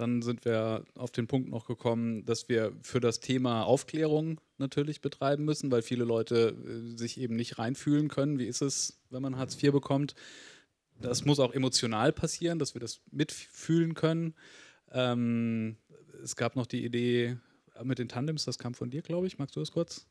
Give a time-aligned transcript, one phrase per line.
[0.00, 5.02] Dann sind wir auf den Punkt noch gekommen, dass wir für das Thema Aufklärung natürlich
[5.02, 8.38] betreiben müssen, weil viele Leute äh, sich eben nicht reinfühlen können.
[8.38, 10.14] Wie ist es, wenn man Hartz IV bekommt?
[11.02, 14.34] Das muss auch emotional passieren, dass wir das mitfühlen können.
[14.90, 15.76] Ähm,
[16.22, 17.36] es gab noch die Idee
[17.82, 19.38] mit den Tandems, das kam von dir, glaube ich.
[19.38, 20.06] Magst du das kurz?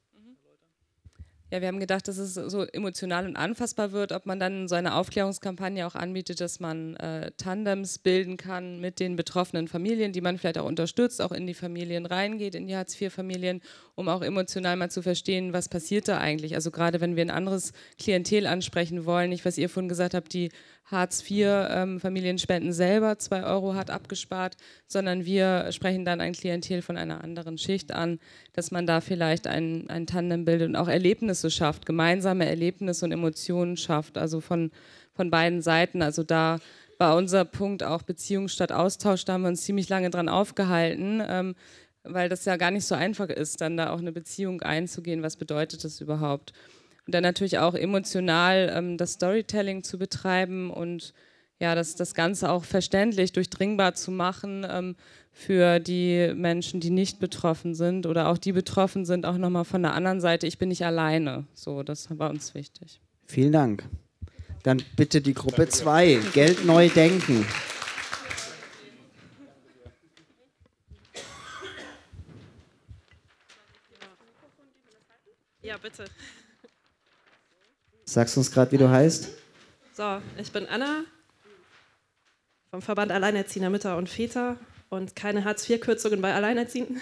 [1.51, 4.75] Ja, wir haben gedacht, dass es so emotional und anfassbar wird, ob man dann so
[4.75, 10.21] eine Aufklärungskampagne auch anbietet, dass man äh, Tandems bilden kann mit den betroffenen Familien, die
[10.21, 13.61] man vielleicht auch unterstützt, auch in die Familien reingeht, in die Hartz-IV-Familien,
[13.95, 16.53] um auch emotional mal zu verstehen, was passiert da eigentlich.
[16.53, 20.31] Also gerade wenn wir ein anderes Klientel ansprechen wollen, nicht was ihr vorhin gesagt habt,
[20.33, 20.49] die
[20.91, 24.57] Hartz-IV-Familienspenden ähm, selber zwei Euro hat abgespart,
[24.87, 28.19] sondern wir sprechen dann ein Klientel von einer anderen Schicht an,
[28.53, 33.13] dass man da vielleicht ein, ein Tandem bildet und auch Erlebnisse schafft, gemeinsame Erlebnisse und
[33.13, 34.71] Emotionen schafft, also von,
[35.13, 36.01] von beiden Seiten.
[36.01, 36.59] Also da
[36.97, 41.23] war unser Punkt auch Beziehung statt Austausch, da haben wir uns ziemlich lange dran aufgehalten.
[41.25, 41.55] Ähm,
[42.03, 45.23] weil das ja gar nicht so einfach ist, dann da auch eine Beziehung einzugehen.
[45.23, 46.53] Was bedeutet das überhaupt?
[47.05, 51.13] Und dann natürlich auch emotional ähm, das Storytelling zu betreiben und
[51.59, 54.95] ja, das, das Ganze auch verständlich, durchdringbar zu machen ähm,
[55.31, 59.81] für die Menschen, die nicht betroffen sind oder auch die betroffen sind, auch nochmal von
[59.81, 60.47] der anderen Seite.
[60.47, 61.45] Ich bin nicht alleine.
[61.53, 63.01] So, das war uns wichtig.
[63.25, 63.83] Vielen Dank.
[64.63, 67.45] Dann bitte die Gruppe 2, Geld neu denken.
[75.61, 76.05] Ja, bitte.
[78.05, 79.29] Sagst du uns gerade, wie du heißt?
[79.93, 81.03] So, ich bin Anna
[82.71, 84.57] vom Verband Alleinerziehender Mütter und Väter
[84.89, 87.01] und keine Hartz-IV-Kürzungen bei Alleinerziehenden.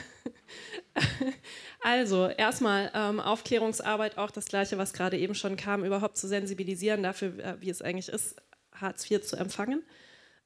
[1.82, 7.04] also, erstmal ähm, Aufklärungsarbeit, auch das Gleiche, was gerade eben schon kam, überhaupt zu sensibilisieren
[7.04, 8.36] dafür, äh, wie es eigentlich ist,
[8.74, 9.84] Hartz IV zu empfangen.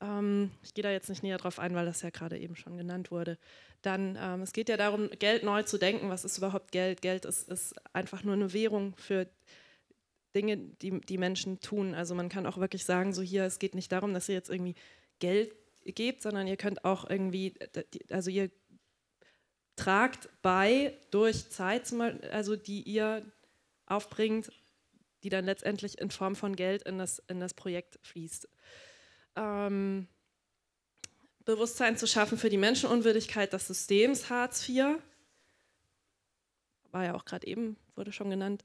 [0.02, 2.78] Ähm, ich gehe da jetzt nicht näher drauf ein, weil das ja gerade eben schon
[2.78, 3.38] genannt wurde.
[3.82, 6.10] Dann, ähm, es geht ja darum, Geld neu zu denken.
[6.10, 7.02] Was ist überhaupt Geld?
[7.02, 9.28] Geld ist, ist einfach nur eine Währung für
[10.36, 11.94] Dinge, die die Menschen tun.
[11.94, 14.50] Also man kann auch wirklich sagen, so hier, es geht nicht darum, dass ihr jetzt
[14.50, 14.76] irgendwie
[15.22, 15.56] Geld
[15.86, 17.54] gebt, sondern ihr könnt auch irgendwie,
[18.10, 18.52] also ihr
[19.78, 21.92] tragt bei durch Zeit,
[22.32, 23.26] also die ihr
[23.86, 24.52] aufbringt,
[25.24, 28.50] die dann letztendlich in Form von Geld in das, in das Projekt fließt.
[29.38, 30.08] Ähm,
[31.46, 35.00] Bewusstsein zu schaffen für die Menschenunwürdigkeit des Systems Hartz IV,
[36.92, 38.64] war ja auch gerade eben, wurde schon genannt,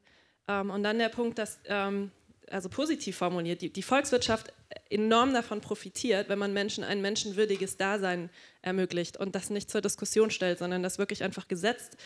[0.49, 2.11] ähm, und dann der Punkt, dass, ähm,
[2.51, 4.53] also positiv formuliert, die, die, Volkswirtschaft
[4.91, 8.31] enorm davon profitiert, wenn man Menschen ein menschenwürdiges Dasein
[8.63, 11.97] ermöglicht und das nicht zur Diskussion stellt, sondern das wirklich einfach gesetzt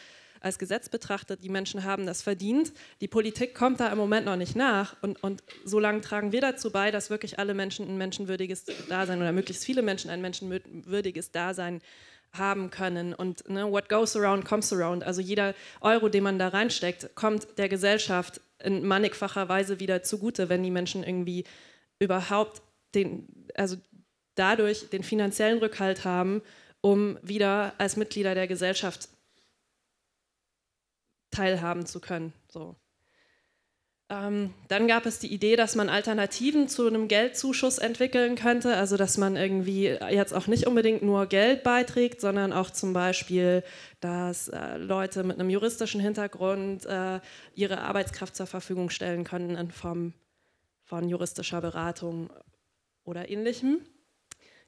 [0.41, 2.73] als Gesetz betrachtet, die Menschen haben das verdient.
[3.01, 6.41] Die Politik kommt da im Moment noch nicht nach und, und so lange tragen wir
[6.41, 11.31] dazu bei, dass wirklich alle Menschen ein menschenwürdiges Dasein oder möglichst viele Menschen ein menschenwürdiges
[11.31, 11.83] Dasein
[12.33, 13.15] haben können.
[13.15, 15.05] Und ne, what goes around comes around.
[15.05, 20.49] Also jeder Euro, den man da reinsteckt, kommt der Gesellschaft in mannigfacher Weise wieder zugute,
[20.49, 21.45] wenn die Menschen irgendwie
[21.99, 22.63] überhaupt
[22.95, 23.77] den, also
[24.35, 26.43] dadurch den finanziellen Rückhalt haben,
[26.81, 29.09] um wieder als Mitglieder der Gesellschaft
[31.31, 32.33] teilhaben zu können.
[32.49, 32.77] So.
[34.11, 38.97] Ähm, dann gab es die Idee, dass man Alternativen zu einem Geldzuschuss entwickeln könnte, also
[38.97, 43.63] dass man irgendwie jetzt auch nicht unbedingt nur Geld beiträgt, sondern auch zum Beispiel,
[44.01, 47.21] dass äh, Leute mit einem juristischen Hintergrund äh,
[47.55, 50.13] ihre Arbeitskraft zur Verfügung stellen können in Form
[50.83, 52.31] von juristischer Beratung
[53.05, 53.79] oder ähnlichem.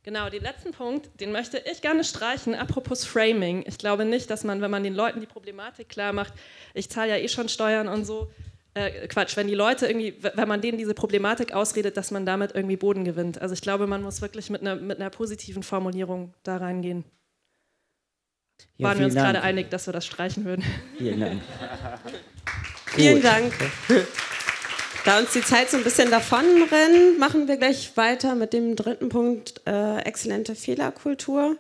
[0.04, 3.64] Genau, den letzten Punkt, den möchte ich gerne streichen, apropos Framing.
[3.66, 6.32] Ich glaube nicht, dass man, wenn man den Leuten die Problematik klar macht,
[6.74, 8.30] ich zahle ja eh schon Steuern und so,
[8.75, 12.53] äh, Quatsch, wenn die Leute irgendwie, wenn man denen diese Problematik ausredet, dass man damit
[12.55, 13.41] irgendwie Boden gewinnt.
[13.41, 17.05] Also ich glaube, man muss wirklich mit einer, mit einer positiven Formulierung da reingehen.
[18.78, 19.27] Ja, Waren wir uns Dank.
[19.27, 20.65] gerade einig, dass wir das streichen würden.
[20.97, 21.43] Vielen Dank.
[22.87, 23.53] vielen Dank.
[25.04, 28.77] Da uns die Zeit so ein bisschen davon rennt, machen wir gleich weiter mit dem
[28.77, 31.56] dritten Punkt, äh, exzellente Fehlerkultur.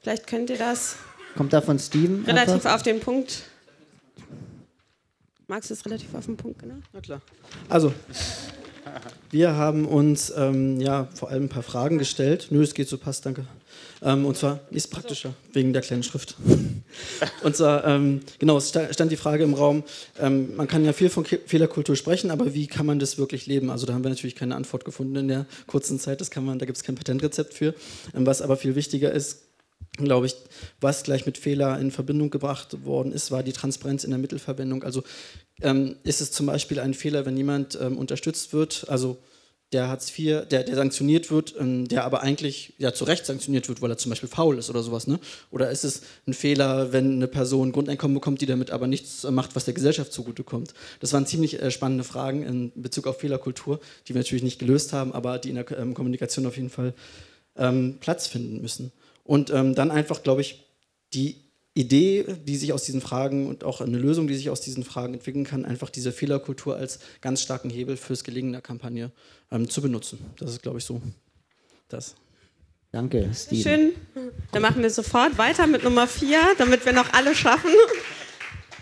[0.00, 0.96] Vielleicht könnt ihr das.
[1.36, 2.24] Kommt da von Steven?
[2.26, 2.74] Relativ einfach?
[2.74, 3.44] auf den Punkt
[5.46, 6.76] Magst du es relativ auf den Punkt, genau?
[6.92, 7.20] Na klar.
[7.68, 7.92] Also,
[9.30, 12.48] wir haben uns ähm, ja vor allem ein paar Fragen gestellt.
[12.50, 13.44] Nö, es geht so, passt, danke.
[14.00, 16.36] Ähm, und zwar ist praktischer, wegen der kleinen Schrift.
[17.42, 19.82] und zwar, ähm, genau, es stand die Frage im Raum,
[20.18, 23.70] ähm, man kann ja viel von Fehlerkultur sprechen, aber wie kann man das wirklich leben?
[23.70, 26.58] Also da haben wir natürlich keine Antwort gefunden in der kurzen Zeit, das kann man,
[26.58, 27.74] da gibt es kein Patentrezept für.
[28.14, 29.42] Ähm, was aber viel wichtiger ist,
[29.92, 30.36] glaube ich,
[30.80, 34.82] was gleich mit Fehler in Verbindung gebracht worden ist, war die Transparenz in der Mittelverwendung.
[34.82, 35.02] Also
[35.62, 39.18] ähm, ist es zum Beispiel ein Fehler, wenn jemand ähm, unterstützt wird, also
[39.72, 43.68] der Hartz IV, der, der sanktioniert wird, ähm, der aber eigentlich ja zu Recht sanktioniert
[43.68, 45.18] wird, weil er zum Beispiel faul ist oder sowas, ne?
[45.50, 49.56] Oder ist es ein Fehler, wenn eine Person Grundeinkommen bekommt, die damit aber nichts macht,
[49.56, 50.74] was der Gesellschaft zugutekommt?
[51.00, 54.92] Das waren ziemlich äh, spannende Fragen in Bezug auf Fehlerkultur, die wir natürlich nicht gelöst
[54.92, 56.94] haben, aber die in der ähm, Kommunikation auf jeden Fall
[57.56, 58.92] ähm, Platz finden müssen.
[59.24, 60.64] Und ähm, dann einfach, glaube ich,
[61.12, 61.44] die
[61.74, 65.14] Idee, die sich aus diesen Fragen und auch eine Lösung, die sich aus diesen Fragen
[65.14, 69.10] entwickeln kann, einfach diese Fehlerkultur als ganz starken Hebel fürs Gelingen der Kampagne
[69.50, 70.18] ähm, zu benutzen.
[70.38, 71.02] Das ist, glaube ich, so
[71.88, 72.14] das.
[72.92, 73.62] Danke, Steve.
[73.62, 73.92] Schön.
[74.52, 77.70] Dann machen wir sofort weiter mit Nummer vier, damit wir noch alle schaffen.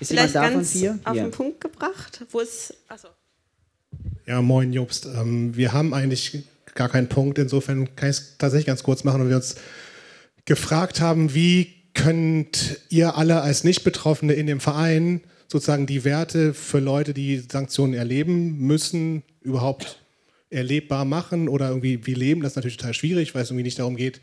[0.01, 0.99] Ist Vielleicht jemand da von ganz vier?
[1.05, 1.23] auf Hier.
[1.23, 2.27] den Punkt gebracht.
[2.31, 2.75] Wo ist.
[2.89, 3.09] Achso.
[4.27, 5.07] Ja, moin Jobst.
[5.07, 6.45] Ähm, wir haben eigentlich
[6.75, 7.39] gar keinen Punkt.
[7.39, 9.57] Insofern kann ich es tatsächlich ganz kurz machen, weil wir uns
[10.45, 16.79] gefragt haben, wie könnt ihr alle als Nicht-Betroffene in dem Verein sozusagen die Werte für
[16.79, 19.99] Leute, die Sanktionen erleben müssen, überhaupt
[20.49, 22.41] erlebbar machen oder irgendwie wie leben?
[22.41, 24.21] Das ist natürlich total schwierig, weil es irgendwie nicht darum geht,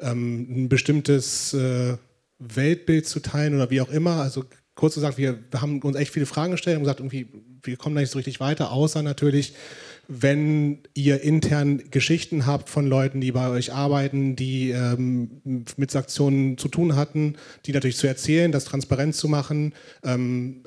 [0.00, 1.96] ähm, ein bestimmtes äh,
[2.38, 4.20] Weltbild zu teilen oder wie auch immer.
[4.20, 7.28] Also kurz gesagt, wir haben uns echt viele Fragen gestellt und gesagt, irgendwie,
[7.62, 9.54] wir kommen da nicht so richtig weiter, außer natürlich,
[10.08, 15.42] wenn ihr intern Geschichten habt von Leuten, die bei euch arbeiten, die ähm,
[15.76, 20.64] mit Sanktionen zu tun hatten, die natürlich zu erzählen, das transparent zu machen, ähm,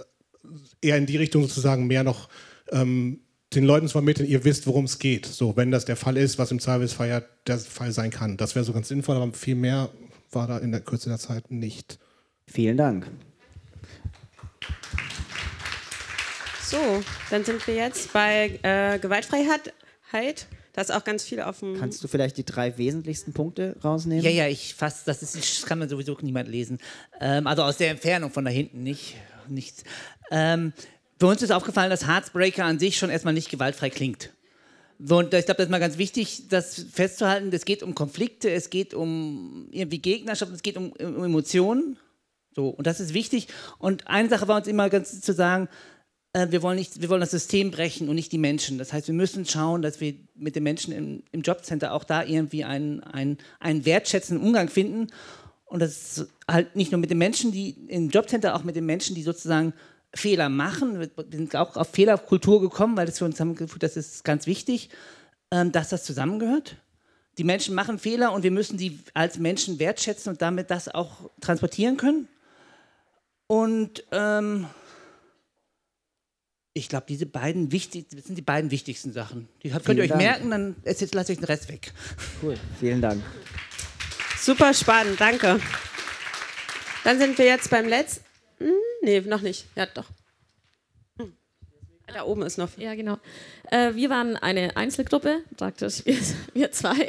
[0.81, 2.29] eher in die Richtung sozusagen mehr noch
[2.71, 3.19] ähm,
[3.53, 5.25] den Leuten zu vermitteln, ihr wisst, worum es geht.
[5.25, 8.37] So, wenn das der Fall ist, was im Zweifelsfall ja der Fall sein kann.
[8.37, 9.89] Das wäre so ganz sinnvoll, aber viel mehr
[10.31, 11.99] war da in der Kürze der Zeit nicht.
[12.47, 13.07] Vielen Dank.
[16.67, 19.75] So, dann sind wir jetzt bei äh, Gewaltfreiheit.
[20.73, 21.77] Da ist auch ganz viel auf dem.
[21.77, 24.23] Kannst du vielleicht die drei wesentlichsten Punkte rausnehmen?
[24.23, 26.79] Ja, ja, ich fasse, das, ist, das kann man sowieso niemand lesen.
[27.21, 29.15] Ähm, also aus der Entfernung von da hinten nicht,
[29.47, 29.83] nichts.
[30.31, 30.73] Ähm,
[31.19, 34.31] für uns ist aufgefallen, dass Heartsbreaker an sich schon erstmal nicht gewaltfrei klingt.
[34.97, 37.51] Und ich glaube, das ist mal ganz wichtig, das festzuhalten.
[37.53, 41.97] Es geht um Konflikte, es geht um irgendwie Gegnerschaft, es geht um, um Emotionen.
[42.55, 43.49] So, und das ist wichtig.
[43.77, 45.67] Und eine Sache war uns immer ganz zu sagen,
[46.49, 48.77] wir, wollen nicht, wir wollen das System brechen und nicht die Menschen.
[48.77, 52.23] Das heißt, wir müssen schauen, dass wir mit den Menschen im, im Jobcenter auch da
[52.23, 55.07] irgendwie einen, einen, einen wertschätzenden Umgang finden.
[55.65, 58.85] Und das ist halt nicht nur mit den Menschen, die im Jobcenter, auch mit den
[58.85, 59.73] Menschen, die sozusagen
[60.13, 60.99] Fehler machen.
[60.99, 64.45] Wir sind auch auf Fehlerkultur gekommen, weil das für uns haben gefühlt, das ist ganz
[64.45, 64.89] wichtig,
[65.51, 66.77] ähm, dass das zusammengehört.
[67.37, 71.29] Die Menschen machen Fehler und wir müssen sie als Menschen wertschätzen und damit das auch
[71.41, 72.27] transportieren können.
[73.47, 74.67] Und ähm,
[76.77, 79.47] ich glaube, diese beiden wichtig, das sind die beiden wichtigsten Sachen.
[79.63, 80.21] Die könnt ihr euch Dank.
[80.21, 81.93] merken, dann jetzt lasse ich den Rest weg.
[82.43, 83.23] Cool, vielen Dank.
[84.37, 85.61] Super spannend, danke.
[87.05, 88.25] Dann sind wir jetzt beim letzten.
[88.59, 88.73] Hm,
[89.03, 89.67] nee, noch nicht.
[89.75, 90.07] Ja, doch.
[91.17, 91.31] Hm.
[92.13, 92.77] Da oben ist noch.
[92.77, 93.19] Ja, genau.
[93.71, 96.17] Äh, wir waren eine Einzelgruppe, praktisch wir,
[96.53, 97.07] wir zwei.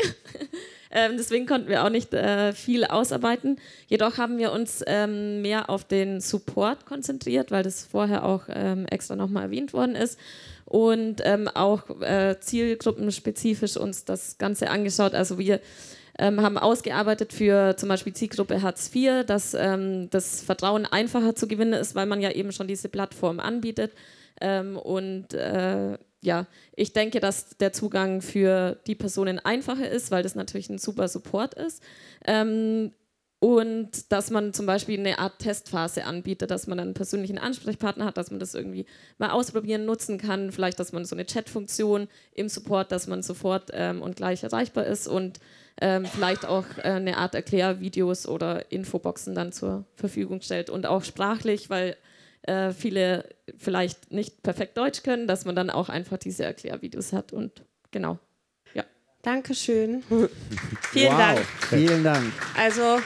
[0.91, 3.59] Ähm, deswegen konnten wir auch nicht äh, viel ausarbeiten.
[3.89, 8.87] Jedoch haben wir uns ähm, mehr auf den Support konzentriert, weil das vorher auch ähm,
[8.87, 10.19] extra nochmal erwähnt worden ist.
[10.65, 15.15] Und ähm, auch äh, zielgruppenspezifisch uns das Ganze angeschaut.
[15.15, 15.61] Also wir
[16.19, 21.47] ähm, haben ausgearbeitet für zum Beispiel Zielgruppe Hartz IV, dass ähm, das Vertrauen einfacher zu
[21.47, 23.93] gewinnen ist, weil man ja eben schon diese Plattform anbietet.
[24.39, 30.35] Und äh, ja, ich denke, dass der Zugang für die Personen einfacher ist, weil das
[30.35, 31.83] natürlich ein super Support ist.
[32.27, 32.93] Ähm,
[33.39, 38.17] und dass man zum Beispiel eine Art Testphase anbietet, dass man einen persönlichen Ansprechpartner hat,
[38.17, 38.87] dass man das irgendwie
[39.19, 40.51] mal ausprobieren, nutzen kann.
[40.51, 44.87] Vielleicht, dass man so eine Chat-Funktion im Support, dass man sofort ähm, und gleich erreichbar
[44.87, 45.39] ist und
[45.81, 51.05] ähm, vielleicht auch äh, eine Art Erklärvideos oder Infoboxen dann zur Verfügung stellt und auch
[51.05, 51.97] sprachlich, weil
[52.47, 57.33] äh, viele vielleicht nicht perfekt Deutsch können, dass man dann auch einfach diese Erklärvideos hat
[57.33, 58.19] und genau.
[58.75, 58.85] Ja.
[59.23, 60.03] Dankeschön.
[60.93, 61.47] Vielen wow, Dank.
[61.69, 62.33] Vielen Dank.
[62.57, 62.99] Also,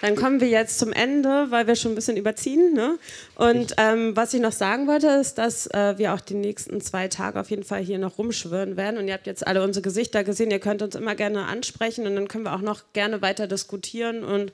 [0.00, 2.72] dann kommen wir jetzt zum Ende, weil wir schon ein bisschen überziehen.
[2.72, 2.98] Ne?
[3.34, 7.08] Und ähm, was ich noch sagen wollte, ist, dass äh, wir auch die nächsten zwei
[7.08, 8.98] Tage auf jeden Fall hier noch rumschwirren werden.
[8.98, 10.50] Und ihr habt jetzt alle unsere Gesichter gesehen.
[10.50, 14.24] Ihr könnt uns immer gerne ansprechen und dann können wir auch noch gerne weiter diskutieren
[14.24, 14.52] und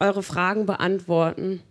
[0.00, 1.62] eure Fragen beantworten.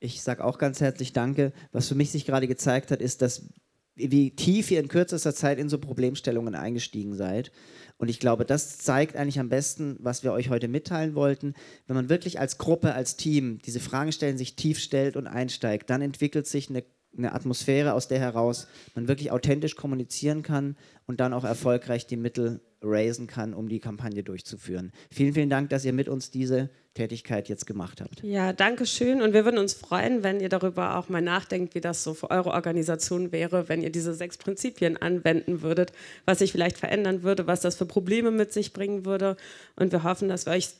[0.00, 1.52] Ich sage auch ganz herzlich Danke.
[1.72, 3.46] Was für mich sich gerade gezeigt hat, ist, dass
[3.94, 7.52] wie tief ihr in kürzester Zeit in so Problemstellungen eingestiegen seid.
[7.98, 11.52] Und ich glaube, das zeigt eigentlich am besten, was wir euch heute mitteilen wollten.
[11.86, 15.90] Wenn man wirklich als Gruppe, als Team diese Fragen stellen, sich tief stellt und einsteigt,
[15.90, 16.82] dann entwickelt sich eine,
[17.16, 20.76] eine Atmosphäre, aus der heraus man wirklich authentisch kommunizieren kann
[21.06, 24.92] und dann auch erfolgreich die Mittel raisen kann, um die Kampagne durchzuführen.
[25.10, 28.22] Vielen, vielen Dank, dass ihr mit uns diese Tätigkeit jetzt gemacht habt.
[28.22, 29.22] Ja, danke schön.
[29.22, 32.30] Und wir würden uns freuen, wenn ihr darüber auch mal nachdenkt, wie das so für
[32.30, 35.92] eure Organisation wäre, wenn ihr diese sechs Prinzipien anwenden würdet,
[36.24, 39.36] was sich vielleicht verändern würde, was das für Probleme mit sich bringen würde.
[39.76, 40.70] Und wir hoffen, dass wir euch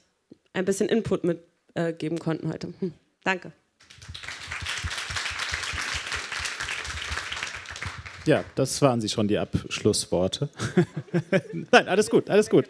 [0.52, 2.72] ein bisschen Input mitgeben äh, konnten heute.
[2.80, 2.92] Hm.
[3.22, 3.52] Danke.
[8.30, 10.50] Ja, das waren sie schon, die Abschlussworte.
[11.72, 12.64] Nein, alles gut, alles gut.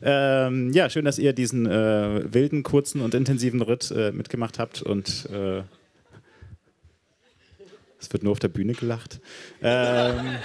[0.00, 4.82] Ähm, ja, schön, dass ihr diesen äh, wilden, kurzen und intensiven Ritt äh, mitgemacht habt
[4.82, 5.64] und äh,
[7.98, 9.18] es wird nur auf der Bühne gelacht.
[9.60, 10.36] Ähm,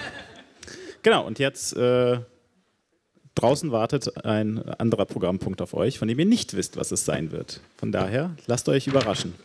[1.03, 2.17] genau, und jetzt äh,
[3.35, 7.31] draußen wartet ein anderer Programmpunkt auf euch, von dem ihr nicht wisst, was es sein
[7.31, 7.61] wird.
[7.77, 9.35] Von daher, lasst euch überraschen.